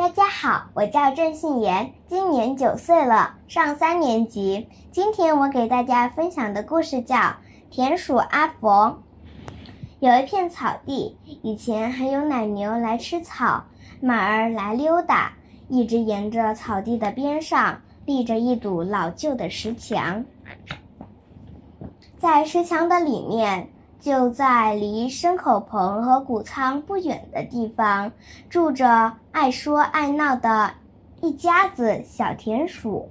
[0.00, 4.66] 大家好，我叫郑信言，今年九岁了，上三年级。
[4.90, 7.16] 今天我给大家分享的故事叫
[7.70, 8.86] 《田鼠阿佛》。
[9.98, 13.64] 有一片草地，以前还有奶牛来吃草，
[14.00, 15.34] 马儿来溜达。
[15.68, 20.24] 一直沿着草地的边上立着一堵老旧的石墙，
[22.16, 23.68] 在石墙的里面。
[24.00, 28.10] 就在离牲口棚和谷仓不远的地方，
[28.48, 30.72] 住着爱说爱闹的
[31.20, 33.08] 一家子小田鼠。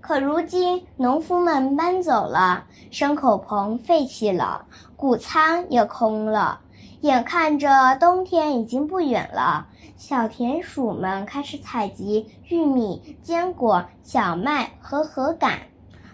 [0.00, 4.64] 可如今，农夫们搬走了，牲口棚废弃了，
[4.96, 6.60] 谷仓也空了。
[7.02, 15.58] 眼看着冬天已经不远了，小田鼠们开始采集玉米、坚果、小麦和禾秆。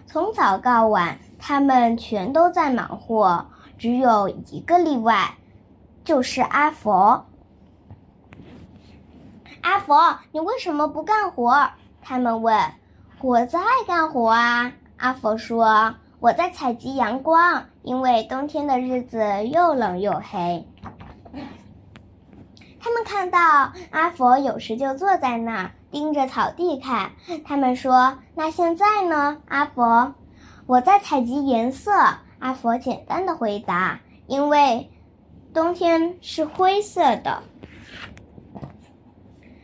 [0.05, 3.47] 从早到晚，他们全都在忙活，
[3.77, 5.35] 只有一个例外，
[6.05, 7.25] 就是阿佛。
[9.59, 11.69] 阿佛，你为什么不干活？
[12.01, 12.57] 他们问。
[13.19, 15.95] 我在干活啊，阿佛说。
[16.21, 20.65] 我在采集阳光，因为冬天的日子又冷又黑。
[22.79, 25.71] 他们看到阿佛有时就坐在那儿。
[25.91, 27.11] 盯着草地看，
[27.43, 30.15] 他们说：“那现在呢，阿佛？”
[30.73, 31.91] 我在采集颜色。
[32.39, 34.89] 阿佛简单的回答：“因为
[35.53, 37.43] 冬天是灰色的。”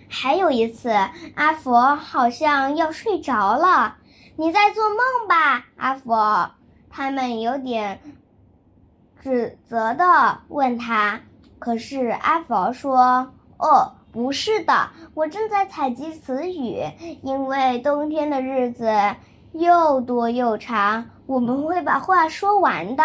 [0.07, 0.91] 还有一次，
[1.33, 3.97] 阿佛好像要睡着了。
[4.35, 6.51] 你在做梦吧，阿佛？
[6.91, 7.99] 他们有点
[9.19, 11.21] 指责的问他。
[11.57, 16.83] 可是阿佛说：“哦。”不是的，我正在采集词语，
[17.21, 18.91] 因为冬天的日子
[19.53, 23.03] 又多又长，我们会把话说完的。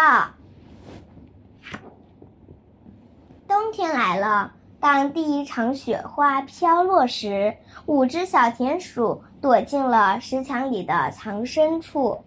[3.47, 12.23] 冬天来了，当第一场雪花飘落时，五只小田鼠躲进了石墙里的藏身处。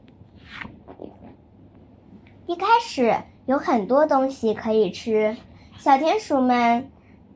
[2.46, 3.14] 一开始
[3.46, 5.36] 有很多东西可以吃，
[5.78, 6.90] 小田鼠们。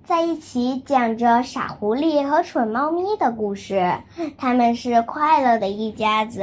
[0.04, 4.00] 在一起讲着傻狐狸和蠢猫咪的故事，
[4.37, 6.42] 他们是快乐的一家子。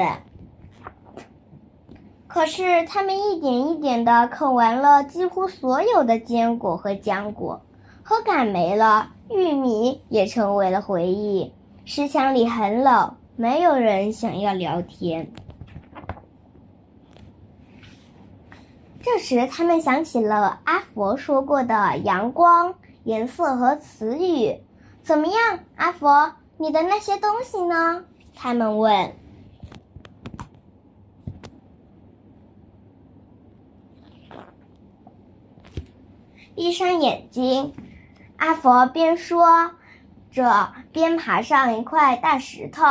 [2.30, 7.60] 可是，他们一点一点的啃完了几乎所有的坚果和浆果，
[8.04, 11.52] 禾秆没了，玉米也成为了回忆。
[11.86, 15.32] 石墙里很冷，没有人想要聊天。
[19.02, 22.76] 这时，他们想起了阿佛说过的阳光。
[23.06, 24.62] 颜色和词语
[25.02, 26.34] 怎么样，阿佛？
[26.58, 28.04] 你的那些东西呢？
[28.36, 29.16] 他们问。
[36.56, 37.74] 闭上眼睛，
[38.38, 39.72] 阿佛边说
[40.32, 42.84] 着边爬上一块大石头。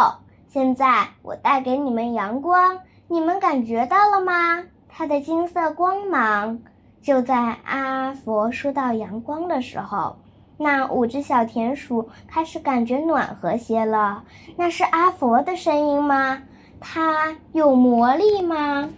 [0.49, 4.65] 现在我带给你们阳光，你们感觉到了吗？
[4.89, 6.61] 它的金色光芒。
[7.01, 10.17] 就在阿佛说到阳光的时候，
[10.57, 14.25] 那五只小田鼠开始感觉暖和些了。
[14.57, 16.43] 那是阿佛的声音吗？
[16.81, 18.89] 它有魔力吗？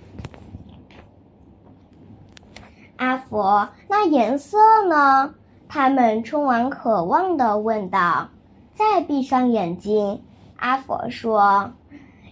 [3.00, 5.33] 阿佛，那颜色呢？
[5.71, 8.28] 他们充满渴望的问道。
[8.75, 10.22] 再闭上眼睛，
[10.59, 11.72] 阿佛说。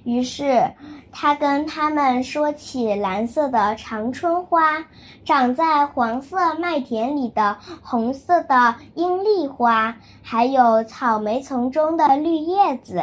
[0.04, 0.70] 于是。
[1.10, 4.84] 他跟他们说起蓝色的长春花，
[5.24, 13.02] 长在黄色麦田里的红色的罂粟花，还有草莓丛中的绿叶子。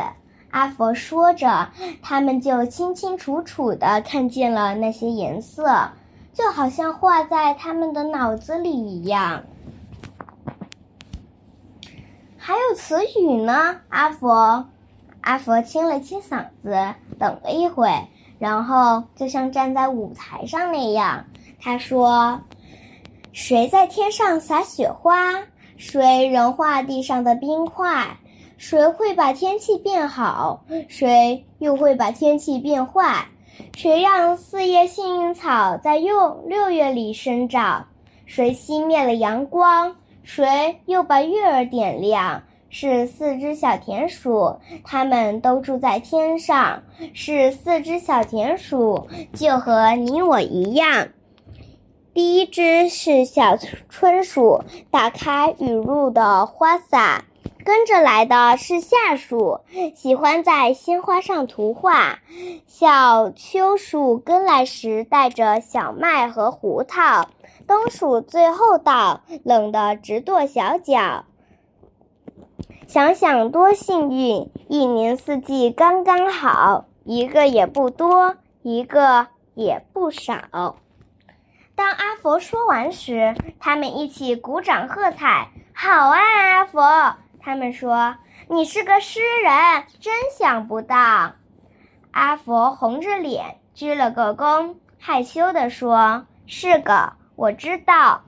[0.51, 1.67] 阿佛说着，
[2.01, 5.89] 他们就清清楚楚地看见了那些颜色，
[6.35, 9.43] 就好像画在他们的脑子里一样。
[12.37, 14.67] 还有词语呢，阿佛。
[15.21, 17.89] 阿佛清了清嗓子，等了一会，
[18.37, 21.25] 然后就像站在舞台上那样，
[21.59, 22.39] 他说
[23.33, 25.33] ：“谁在天上撒雪花？
[25.77, 28.17] 谁融化地上的冰块？
[28.57, 30.63] 谁会把天气变好？
[30.87, 33.25] 谁又会把天气变坏？
[33.75, 37.87] 谁让四叶幸运草在六六月里生长？
[38.25, 39.95] 谁熄灭了阳光？
[40.23, 42.43] 谁又把月儿点亮？”
[42.77, 46.83] 是四只小田鼠，它们都住在天上。
[47.13, 51.07] 是四只小田鼠，就和你我一样。
[52.13, 53.55] 第一只是小
[53.87, 54.61] 春鼠，
[54.91, 57.23] 打开雨露的花洒；
[57.65, 59.61] 跟着来的是夏鼠，
[59.95, 62.19] 喜欢在鲜花上涂画。
[62.67, 67.27] 小秋鼠跟来时带着小麦和胡桃。
[67.65, 71.25] 冬鼠最后到，冷得直跺小脚。
[72.85, 79.25] 想想多幸运，一年四季刚刚好，一个也不多，一个
[79.55, 80.75] 也不少。
[81.73, 85.49] 当阿佛说完时，他们一起鼓掌喝彩。
[85.73, 87.15] 好啊，阿佛！
[87.45, 88.15] 他们说
[88.49, 91.33] ：“你是个诗人，真想不到。”
[92.09, 98.23] 阿佛红着脸鞠了个躬，害羞地说：“是个，我知道。”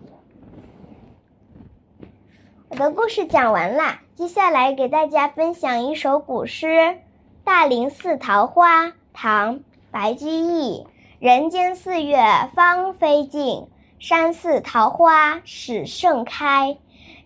[2.69, 6.67] 我的故事讲完了，接下来给大家分享一首古诗
[7.43, 9.55] 《大林寺桃花》，唐·
[9.89, 10.85] 白居易。
[11.17, 12.21] 人间四月
[12.53, 13.67] 芳菲尽，
[13.97, 16.77] 山寺桃花始盛开。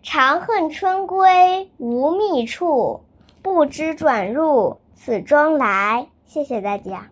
[0.03, 3.01] 长恨春归无觅处，
[3.44, 6.07] 不知转入此中来。
[6.25, 7.12] 谢谢大家。